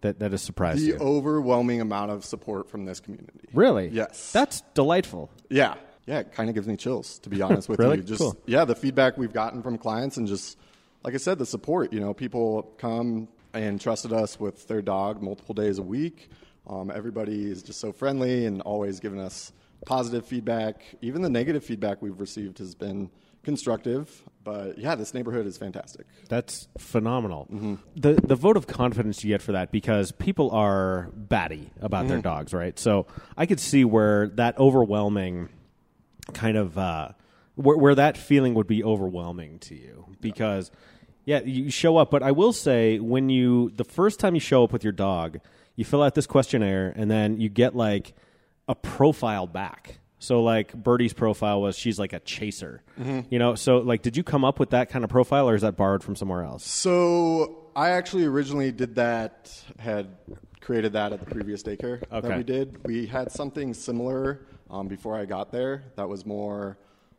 [0.00, 0.98] that, that has surprised The you?
[0.98, 3.48] overwhelming amount of support from this community.
[3.52, 3.88] really?
[3.90, 4.32] Yes.
[4.32, 5.30] That's delightful.
[5.48, 5.74] Yeah,
[6.06, 7.98] yeah, it kind of gives me chills to be honest with Really?
[7.98, 8.02] you.
[8.02, 8.36] Just Cool.
[8.46, 10.58] yeah, the feedback we've gotten from clients and just
[11.02, 11.92] like I said, the support.
[11.92, 16.30] You know, people come and trusted us with their dog multiple days a week.
[16.66, 19.52] Um, everybody is just so friendly and always giving us
[19.84, 20.82] positive feedback.
[21.02, 23.10] Even the negative feedback we've received has been
[23.42, 24.22] constructive.
[24.42, 26.06] But yeah, this neighborhood is fantastic.
[26.30, 27.46] That's phenomenal.
[27.52, 27.74] Mm-hmm.
[27.96, 32.08] The the vote of confidence you get for that because people are batty about Mm-hmm.
[32.08, 32.78] their dogs, right?
[32.78, 35.50] So I could see where that overwhelming
[36.32, 37.08] kind of uh,
[37.54, 40.70] where, where that feeling would be overwhelming to you because
[41.24, 42.10] yeah, you show up.
[42.10, 45.38] But I will say when you the first time you show up with your dog,
[45.76, 48.14] you fill out this questionnaire and then you get like
[48.68, 49.98] a profile back.
[50.18, 52.82] So like Birdie's profile was she's like a chaser,
[53.28, 53.54] you know.
[53.56, 56.02] So like, did you come up with that kind of profile, or is that borrowed
[56.02, 56.64] from somewhere else?
[56.66, 60.16] So I actually originally did that, had
[60.62, 62.26] created that at the previous daycare Okay.
[62.26, 62.86] that we did.
[62.86, 66.78] We had something similar um, before I got there that was more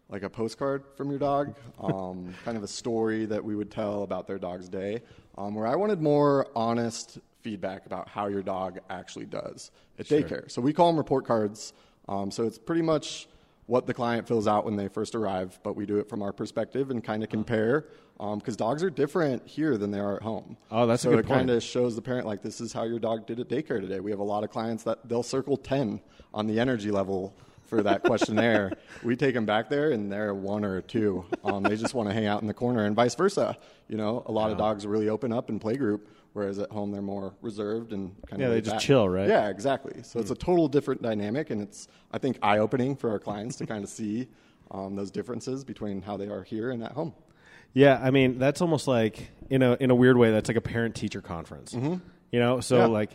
[0.09, 4.03] like a postcard from your dog, um, kind of a story that we would tell
[4.03, 5.01] about their dog's day,
[5.37, 10.49] um, where I wanted more honest feedback about how your dog actually does at daycare.
[10.49, 11.73] So we call them report cards.
[12.07, 13.27] Um, so it's pretty much
[13.67, 16.31] what the client fills out when they first arrive, but we do it from our
[16.31, 17.85] perspective and kind of compare
[18.17, 20.57] because dogs are different here than they are at home.
[20.71, 22.83] Oh, that's a so good it kind of shows the parent like this is how
[22.83, 23.99] your dog did at daycare today.
[23.99, 25.99] We have a lot of clients that they'll circle ten
[26.33, 27.33] on the energy level
[27.65, 28.71] for that questionnaire.
[29.03, 31.25] we take them back there and they're one or two.
[31.43, 33.57] Um, they just want to hang out in the corner and vice versa.
[33.87, 36.01] You know, a lot of dogs really open up in playgroup.
[36.33, 38.81] Whereas at home they're more reserved and kind Yeah, of yeah, they just back.
[38.81, 39.29] chill, right?
[39.29, 40.03] Yeah, exactly.
[40.03, 43.55] So it's a total different dynamic, and it's I think eye opening for our clients
[43.55, 44.27] to kind of see
[44.69, 47.13] um, those differences between how they are here and at home.
[47.75, 50.61] Yeah, I mean that's almost like in a in a weird way that's like a
[50.61, 51.73] parent teacher conference.
[51.73, 52.85] You know, so Yeah.
[52.87, 53.11] like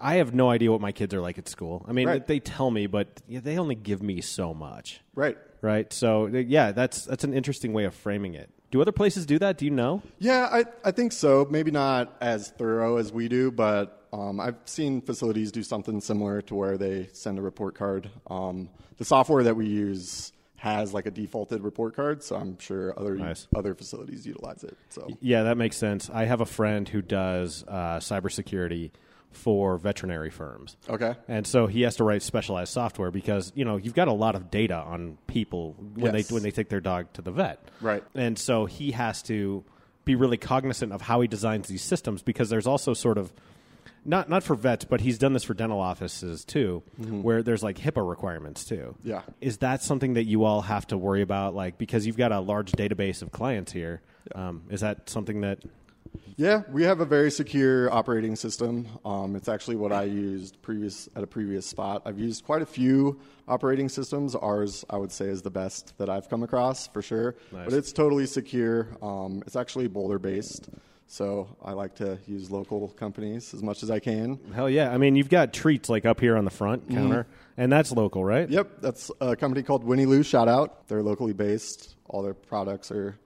[0.00, 1.84] I have no idea what my kids are like at school.
[1.88, 2.26] I mean, Right.
[2.26, 5.00] they tell me, but they only give me so much.
[5.14, 5.36] Right.
[5.60, 5.92] Right.
[5.92, 8.50] So yeah, that's that's an interesting way of framing it.
[8.70, 9.58] Do other places do that?
[9.58, 10.00] Do you know?
[10.20, 11.46] Yeah, I, I think so.
[11.50, 16.40] Maybe not as thorough as we do, but um, I've seen facilities do something similar
[16.42, 18.08] to where they send a report card.
[18.28, 18.68] Um,
[18.98, 23.14] the software that we use has like a defaulted report card, so I'm sure other
[23.16, 23.48] Nice.
[23.56, 24.76] other facilities utilize it.
[24.90, 26.10] So Yeah, that makes sense.
[26.12, 28.90] I have a friend who does uh, cybersecurity
[29.32, 30.76] for veterinary firms.
[30.88, 34.12] okay, And so he has to write specialized software because you know you've got a
[34.12, 36.28] lot of data on people when Yes.
[36.28, 38.04] they when they take their dog to the vet, Right.
[38.14, 39.64] And so he has to
[40.04, 43.32] be really cognizant of how he designs these systems because there's also sort of
[44.04, 47.78] not not for vets, but he's done this for dental offices too, where there's like
[47.78, 48.94] HIPAA requirements too.
[49.00, 49.08] Mm-hmm.
[49.08, 49.22] Yeah.
[49.40, 51.54] is that something that you all have to worry about?
[51.54, 54.00] Like because you've got a large database of clients here,
[54.34, 55.58] um, is that something that
[56.36, 58.88] Yeah, we have a very secure operating system.
[59.04, 62.02] Um, it's actually what I used previous at a previous spot.
[62.06, 64.34] I've used quite a few operating systems.
[64.34, 67.36] Ours, I would say, is the best that I've come across for sure.
[67.52, 67.66] Nice.
[67.66, 68.88] But it's totally secure.
[69.02, 70.70] Um, it's actually Boulder based,
[71.10, 74.38] so I like to use local companies as much as I can.
[74.54, 74.92] hell yeah?
[74.92, 78.24] I mean, you've got treats like up here on the front counter, and that's local,
[78.24, 78.48] right?
[78.48, 80.22] Yep, that's a company called Winnie Lou.
[80.22, 80.86] Shout out!
[80.86, 81.96] They're locally based.
[82.06, 83.18] All their products are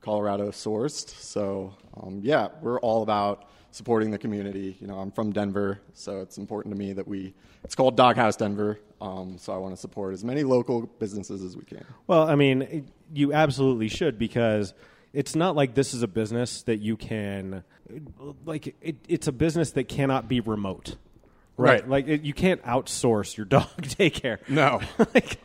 [0.00, 1.08] Colorado sourced.
[1.08, 4.76] So um, yeah, we're all about supporting the community.
[4.80, 7.34] You know, I'm from Denver, so it's important to me that we.
[7.64, 11.56] It's called Doghouse Denver, um, so I want to support as many local businesses as
[11.56, 11.84] we can.
[12.06, 14.72] Well, I mean, you absolutely should because
[15.14, 17.64] it's not like this is a business that you can,
[18.44, 20.96] like, it, it's a business that cannot be remote.
[21.56, 21.88] Right.
[21.88, 24.38] Like, it, you can't outsource your dog daycare.
[24.48, 24.80] No,
[25.14, 25.38] like,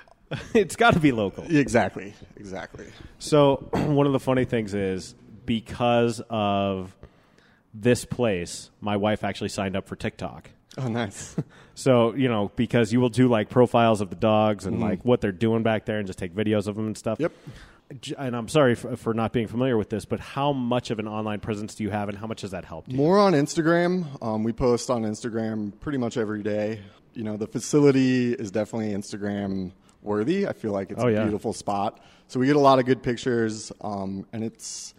[0.54, 1.44] it's got to be local.
[1.48, 2.86] exactly, exactly.
[3.18, 6.94] So, one of the funny things is because of
[7.74, 10.50] this place, my wife actually signed up for TikTok.
[10.78, 11.34] Oh, nice.
[11.74, 14.74] So, you know, because you will do like profiles of the dogs Mm-hmm.
[14.74, 17.18] and like what they're doing back there and just take videos of them and stuff.
[17.18, 17.32] Yep.
[18.18, 21.06] And I'm sorry for, for not being familiar with this, but how much of an
[21.06, 22.96] online presence do you have and how much has that helped you?
[22.96, 24.06] More on Instagram.
[24.22, 26.80] Um, we post on Instagram pretty much every day.
[27.14, 29.70] You know, the facility is definitely Instagram
[30.02, 30.46] worthy.
[30.48, 32.00] I feel like it's Oh, a beautiful spot.
[32.28, 34.92] So we get a lot of good pictures, um, and it's.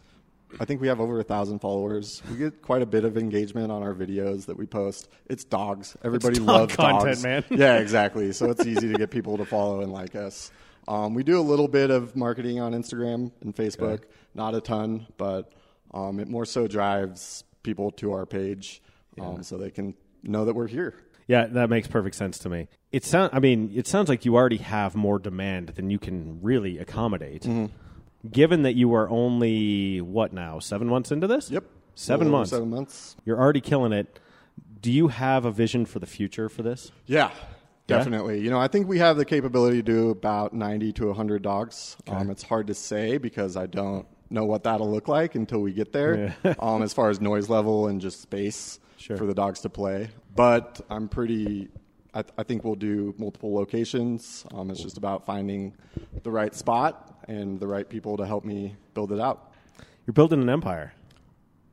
[0.61, 2.23] I think we have over a thousand followers.
[2.31, 5.09] We get quite a bit of engagement on our videos that we post.
[5.25, 5.97] It's dogs.
[6.05, 7.23] Everybody dog loves content, dogs.
[7.23, 7.43] man.
[7.49, 8.31] yeah, exactly.
[8.31, 10.51] So it's easy to get people to follow and like us.
[10.87, 15.07] Um, we do a little bit of marketing on Instagram and Facebook, not a ton,
[15.17, 15.51] but
[15.93, 18.81] um, it more so drives people to our page
[19.19, 20.95] um, so they can know that we're here.
[21.27, 22.69] Yeah, that makes perfect sense to me.
[22.93, 26.41] It sound I mean, it sounds like you already have more demand than you can
[26.41, 27.43] really accommodate.
[27.43, 27.65] Mm-hmm.
[28.29, 31.51] Given that you are only what now, 7 months into this?
[31.51, 31.65] Yep.
[31.95, 32.51] Seven A little over months.
[32.51, 33.15] Seven months.
[33.25, 34.19] You're already killing it.
[34.79, 36.91] Do you have a vision for the future for this?
[37.07, 37.31] Yeah,
[37.87, 38.39] definitely.
[38.41, 41.97] You know, I think we have the capability to do about 90 to 100 dogs.
[42.07, 45.71] Um, it's hard to say because I don't know what that'll look like until we
[45.73, 49.15] get there, um, as far as noise level and just space Sure.
[49.15, 50.09] for the dogs to play.
[50.35, 51.69] But I'm pretty.
[52.13, 54.43] I, I think we'll do multiple locations.
[54.53, 55.73] Um, it's just about finding
[56.23, 59.53] the right spot and the right people to help me build it out.
[60.07, 60.93] You're building an empire.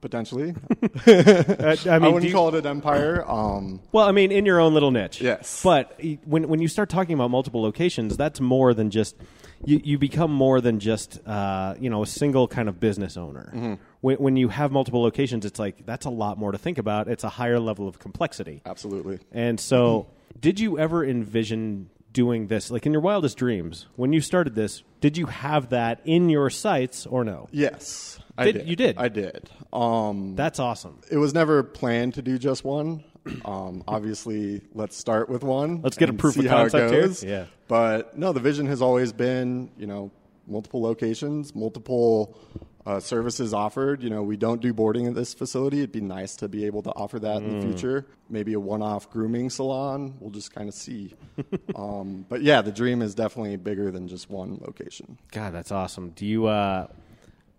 [0.05, 0.55] Potentially,
[1.07, 3.25] Uh, I I, mean, do wouldn't you- call it an empire.
[3.27, 5.19] Um, Well, I mean, in your own little niche.
[5.23, 5.63] Yes.
[5.65, 9.17] But when when you start talking about multiple locations, that's more than just
[9.65, 9.81] you.
[9.83, 13.51] You become more than just uh, you know a single kind of business owner.
[13.55, 13.75] Mm-hmm.
[14.03, 17.09] When, when you have multiple locations, it's like that's a lot more to think about.
[17.09, 18.61] It's a higher level of complexity.
[18.67, 19.21] absolutely.
[19.33, 20.07] And so,
[20.39, 24.83] did you ever envision doing this, like in your wildest dreams, when you started this?
[25.03, 27.49] Did you have that in your sights or no?
[27.53, 28.69] Yes, I Did- did.
[28.69, 28.97] you did?
[28.97, 29.51] I did.
[29.71, 31.01] Um, That's awesome.
[31.11, 33.05] it was never planned to do just one.
[33.45, 35.81] Um, obviously, let's start with one.
[35.83, 37.31] Let's get a proof of see how it concept here.
[37.31, 37.45] Yeah.
[37.69, 40.11] But no, the vision has always been, you know,
[40.47, 42.39] multiple locations, multiple
[42.87, 44.03] uh, services offered.
[44.03, 45.79] You know, we don't do boarding at this facility.
[45.79, 47.61] It'd be nice to be able to offer that in Mm.
[47.63, 48.07] the future.
[48.29, 50.15] Maybe a one-off grooming salon.
[50.21, 51.15] We'll just kind of see.
[51.75, 55.19] um, but yeah, the dream is definitely bigger than just one location.
[55.33, 56.11] God, that's awesome.
[56.11, 56.47] Do you?
[56.47, 56.89] Uh,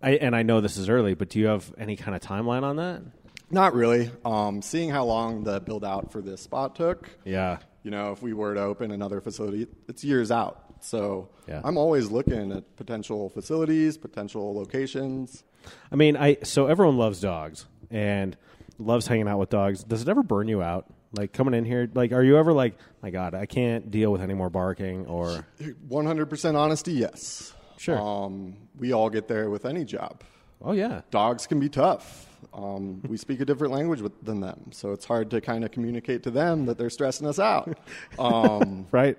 [0.01, 2.63] I, and I know this is early, but do you have any kind of timeline
[2.63, 3.01] on that?
[3.49, 4.11] Not really.
[4.23, 7.59] Um, seeing how long the build out for this spot took, Yeah.
[7.83, 10.64] you know, if we were to open another facility, it's years out.
[10.85, 11.61] So Yeah.
[11.63, 15.43] I'm always looking at potential facilities, potential locations.
[15.91, 18.37] I mean, I so everyone loves dogs and
[18.77, 19.83] loves hanging out with dogs.
[19.83, 20.85] Does it ever burn you out?
[21.13, 24.21] Like coming in here, like, are you ever like, my God, I can't deal with
[24.21, 25.45] any more barking or
[25.89, 27.53] 100% honesty, yes.
[27.77, 27.97] Sure.
[27.97, 30.21] Um, we all get there with any job.
[30.61, 32.27] oh yeah, Dogs can be tough.
[32.53, 35.71] Um, we speak a different language with, than them, so it's hard to kind of
[35.71, 37.77] communicate to them that they're stressing us out.
[38.19, 39.17] Um, Right.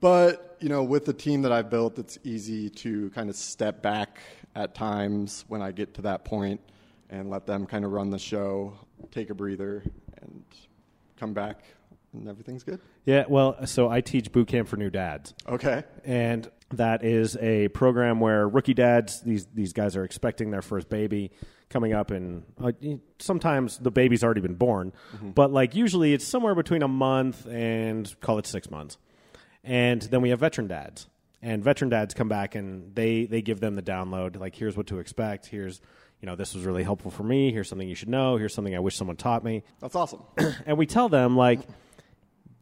[0.00, 3.82] but you know, with the team that I've built, it's easy to kind of step
[3.82, 4.18] back
[4.54, 6.60] at times when I get to that point
[7.08, 8.72] and let them kind of run the show,
[9.10, 9.82] take a breather,
[10.20, 10.44] and
[11.16, 11.64] come back,
[12.12, 12.80] and everything's good.
[13.04, 13.24] Yeah.
[13.28, 15.34] Well, so I teach boot camp for new dads.
[15.48, 15.82] Okay.
[16.04, 20.88] and that is a program where rookie dads these these guys are expecting their first
[20.88, 21.32] baby
[21.68, 22.70] coming up and uh,
[23.18, 24.92] sometimes the baby's already been born
[25.34, 28.98] but like usually it's somewhere between a month and call it 6 months
[29.64, 31.06] and then we have veteran dads.
[31.42, 34.88] And veteran dads come back and they they give them the download like here's what
[34.88, 35.46] to expect.
[35.46, 35.80] Here's
[36.20, 37.50] you know this was really helpful for me.
[37.50, 38.36] Here's something you should know.
[38.36, 39.62] Here's something i wish someone taught me.
[39.80, 40.22] That's awesome.
[40.66, 41.60] and we tell them like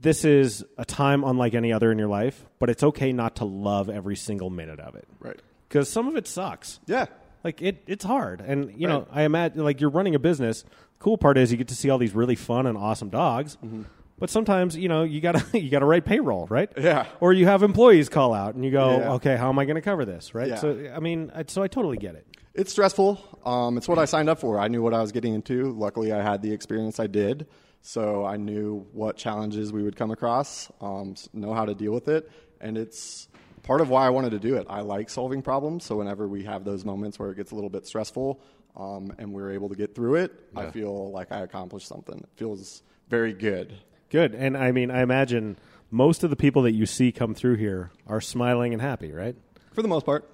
[0.00, 3.44] this is a time unlike any other in your life but it's okay not to
[3.44, 5.08] love every single minute of it.
[5.18, 5.40] Right.
[5.68, 6.78] because some of it sucks.
[6.86, 7.06] Yeah.
[7.42, 8.40] like it it's hard.
[8.40, 10.64] And you know i imagine like you're running a business.
[11.00, 13.56] Cool part is you get to see all these really fun and awesome dogs.
[13.56, 13.82] Mm-hmm.
[14.18, 17.06] But sometimes you know you gotta you gotta write payroll right Yeah.
[17.20, 19.12] or you have employees call out and you go Yeah.
[19.14, 20.56] okay how am i going to cover this right Yeah.
[20.56, 23.20] so i mean I, so i totally get it It's stressful.
[23.44, 24.58] Um, it's what I signed up for.
[24.58, 25.70] I knew what I was getting into.
[25.72, 27.46] Luckily, I had the experience I did,
[27.82, 32.08] so I knew what challenges we would come across, um, know how to deal with
[32.08, 32.28] it,
[32.60, 33.28] and it's
[33.62, 34.66] part of why I wanted to do it.
[34.68, 37.70] I like solving problems, so whenever we have those moments where it gets a little
[37.70, 38.40] bit stressful,
[38.76, 42.18] um, and we're able to get through it, I feel like I accomplished something.
[42.18, 43.72] It feels very good.
[44.10, 45.56] Good and i mean i imagine
[45.90, 49.36] most of the people that you see come through here are smiling and happy right
[49.72, 50.28] For the most part.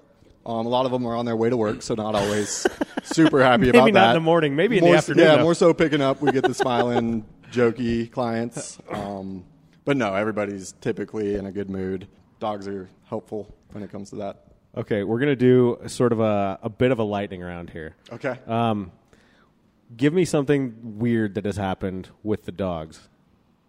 [0.45, 2.67] Um, a lot of them are on their way to work, so not always
[3.03, 3.85] super happy Maybe about that.
[3.85, 5.41] Maybe not in the morning, maybe in the afternoon, Yeah, though.
[5.43, 6.21] more so picking up.
[6.21, 8.77] We get the smiling, jokey clients.
[8.91, 9.43] Um,
[9.85, 12.07] but no, everybody's typically in a good mood.
[12.39, 14.43] Dogs are helpful when it comes to that.
[14.77, 17.95] okay we're going to do sort of a, a bit of a lightning round here
[18.11, 18.37] Okay.
[18.45, 18.91] Um,
[19.97, 23.09] give me something weird that has happened with the dogs,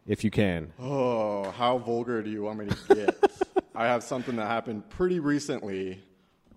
[0.07, 0.73] if you can.
[0.79, 3.65] Oh, how vulgar do you want me to get?
[3.75, 6.03] I have something that happened pretty recently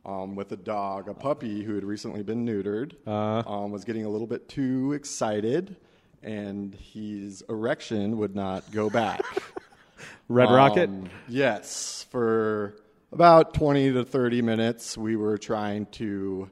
[0.05, 4.09] um, with a dog, a puppy who had recently been neutered, um, was getting a
[4.09, 5.75] little bit too excited,
[6.23, 9.21] and his erection would not go back.
[10.29, 10.89] Red Rocket.
[10.89, 12.75] Um, yes, for
[13.11, 16.49] about 20 to 30 minutes, we were trying to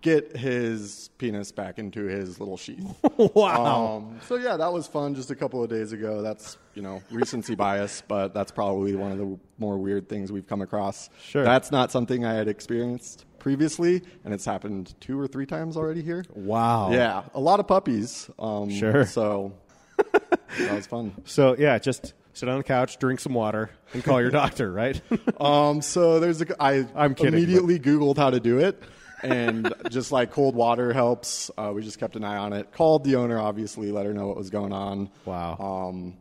[0.00, 2.84] get his penis back into his little sheath.
[3.16, 3.96] wow.
[3.96, 6.22] Um, so yeah, that was fun just a couple of days ago.
[6.22, 10.46] That's you know recency bias, but that's probably one of the more weird things we've
[10.46, 11.10] come across.
[11.22, 11.44] Sure.
[11.44, 16.02] that's not something I had experienced previously, and it's happened two or three times already
[16.02, 16.24] here.
[16.34, 16.90] wow.
[16.90, 18.28] Yeah, a lot of puppies.
[18.38, 19.06] Um, Sure.
[19.06, 19.52] So
[20.12, 21.14] that was fun.
[21.24, 24.70] So yeah, just sit on the couch, drink some water, and call your doctor.
[24.72, 25.00] Right.
[25.40, 26.62] Um, so there's a.
[26.62, 28.82] I I'm kidding, immediately Googled how to do it,
[29.22, 31.50] and just like cold water helps.
[31.56, 32.72] Uh, we just kept an eye on it.
[32.72, 35.10] Called the owner, obviously, let her know what was going on.
[35.24, 35.88] Wow.
[35.90, 36.16] Um,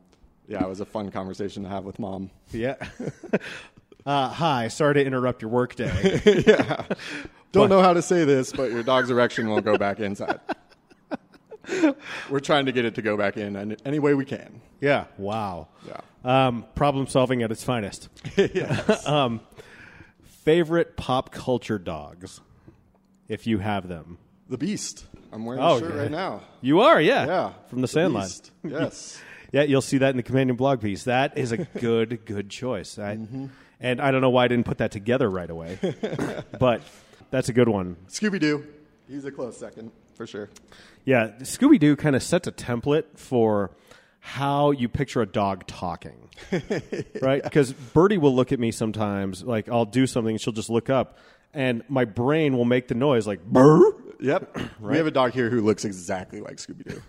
[0.47, 2.29] yeah, it was a fun conversation to have with mom.
[2.51, 2.75] yeah.
[4.05, 4.67] uh, hi.
[4.67, 6.21] Sorry to interrupt your workday.
[6.47, 6.85] Yeah.
[7.51, 10.41] Don't know how to say this, but your dog's erection won't go back inside.
[12.29, 14.59] We're trying to get it to go back in any, any way we can.
[14.81, 15.05] yeah.
[15.17, 15.69] Wow.
[15.87, 16.01] Yeah.
[16.25, 18.09] Um, problem solving at its finest.
[19.07, 19.39] um,
[20.23, 22.41] favorite pop culture dogs,
[23.27, 24.17] if you have them.
[24.49, 25.05] The Beast.
[25.31, 26.01] I'm wearing Oh, a shirt yeah.
[26.01, 26.41] right now.
[26.61, 27.25] You are, yeah.
[27.25, 27.53] Yeah.
[27.67, 28.25] From the Sandlot.
[28.25, 28.51] Beast.
[28.63, 29.21] Yes.
[29.51, 31.03] Yeah, you'll see that in the companion blog piece.
[31.05, 32.99] That is a good, good choice.
[32.99, 33.45] I, Mm-hmm.
[33.79, 35.77] And I don't know why I didn't put that together right away,
[36.59, 36.81] but
[37.29, 37.97] that's a good one.
[38.07, 38.65] Scooby Doo.
[39.07, 40.49] He's a close second for sure.
[41.03, 43.71] Yeah, Scooby Doo kind of sets a template for
[44.21, 46.29] how you picture a dog talking,
[47.21, 47.43] right?
[47.43, 50.89] Because Birdie will look at me sometimes, like I'll do something, and she'll just look
[50.89, 51.17] up,
[51.55, 54.57] and my brain will make the noise like "burr." Yep.
[54.79, 57.01] We have a dog here who looks exactly like Scooby Doo.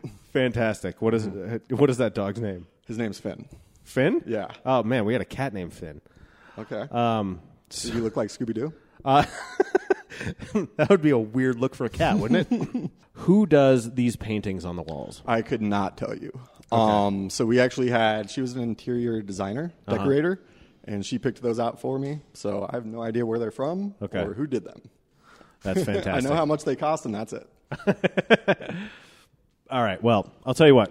[0.32, 1.02] Fantastic.
[1.02, 1.70] What is it?
[1.72, 2.66] What is that dog's name?
[2.86, 3.46] His name's Finn.
[3.84, 4.22] Finn.
[4.26, 4.48] Yeah.
[4.64, 6.00] Oh man, we had a cat named Finn.
[6.58, 6.86] Okay.
[6.90, 8.72] Um, Do you look like Scooby Doo?
[10.76, 12.90] that would be a weird look for a cat, wouldn't it?
[13.20, 15.22] Who does these paintings on the walls?
[15.26, 16.38] I could not tell you.
[16.72, 20.02] Um, so we actually had, she was an interior designer, Uh-huh.
[20.86, 22.20] And she picked those out for me.
[22.32, 24.20] So I have no idea where they're from Okay.
[24.22, 24.82] or who did them.
[25.62, 26.12] That's fantastic.
[26.14, 27.48] I know how much they cost, and that's it.
[29.70, 30.00] All right.
[30.02, 30.90] Well, I'll tell you what.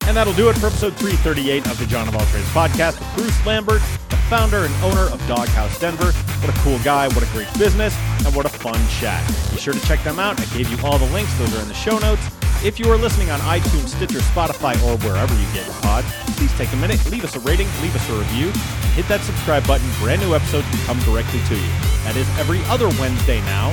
[0.07, 3.14] And that'll do it for episode 338 of the John of All Trades podcast with
[3.14, 6.12] Bruce Lambert, the founder and owner of Doghouse Denver.
[6.12, 7.94] What a cool guy, what a great business,
[8.24, 9.26] and what a fun chat.
[9.51, 10.40] Be sure to check them out.
[10.40, 12.22] I gave you all the links, those are in the show notes.
[12.64, 16.05] If you are listening on iTunes, Stitcher, Spotify, or wherever you get your pod,
[16.38, 19.20] please take a minute, leave us a rating, leave us a review, and hit that
[19.20, 19.86] subscribe button.
[20.01, 21.68] Brand new episodes will come directly to you.
[22.05, 23.70] That is every other Wednesday now.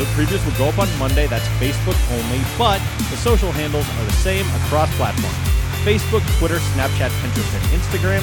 [0.00, 1.26] Episode previews will go up on Monday.
[1.26, 2.78] That's Facebook only, but
[3.10, 5.36] the social handles are the same across platforms.
[5.84, 8.22] Facebook, Twitter, Snapchat, Pinterest, and Instagram.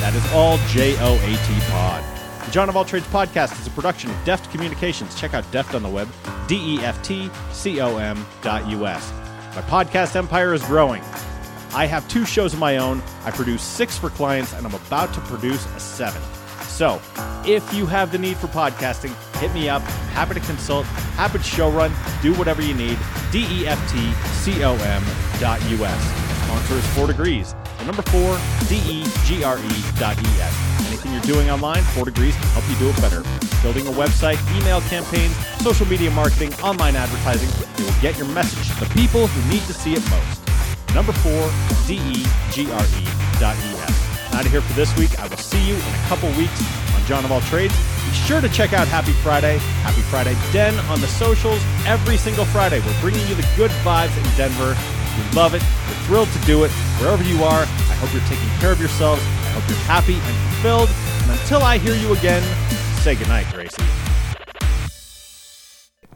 [0.00, 2.04] That is all J O A T Pod.
[2.44, 5.18] The John of All Trades podcast is a production of Deft Communications.
[5.18, 6.08] Check out Deft on the web,
[6.46, 9.10] D E F T C O M dot U S.
[9.56, 11.00] My podcast empire is growing.
[11.72, 13.02] I have two shows of my own.
[13.24, 16.20] I produce six for clients, and I'm about to produce a seven.
[16.66, 17.00] So,
[17.46, 19.14] if you have the need for podcasting,
[19.44, 19.82] hit me up.
[20.16, 20.86] Happy to consult,
[21.16, 21.92] happy to show run,
[22.22, 22.96] do whatever you need.
[23.30, 25.02] D E F T C O M
[25.38, 26.02] dot U S.
[26.44, 27.54] Sponsor is Four Degrees.
[27.78, 28.38] The number four,
[28.68, 30.86] D E G R E dot E S.
[30.88, 33.22] Anything you're doing online, Four Degrees can help you do it better.
[33.60, 38.72] Building a website, email campaigns, social media marketing, online advertising, they will get your message
[38.78, 40.40] to the people who need to see it most.
[40.94, 41.50] Number four,
[41.86, 43.04] D E G R E
[43.38, 44.32] dot E S.
[44.32, 45.18] Out of here for this week.
[45.20, 46.64] I will see you in a couple weeks
[46.94, 47.74] on John of All Trades.
[48.14, 52.44] Be sure to check out Happy Friday, Happy Friday Den on the socials every single
[52.44, 52.78] Friday.
[52.78, 54.76] We're bringing you the good vibes in Denver.
[55.18, 55.62] We love it.
[55.62, 56.70] We're thrilled to do it.
[57.00, 59.20] Wherever you are, I hope you're taking care of yourselves.
[59.20, 60.90] I hope you're happy and fulfilled.
[61.22, 62.42] And until I hear you again,
[63.00, 63.82] say goodnight, Gracie.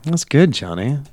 [0.05, 0.99] That's good, Johnny.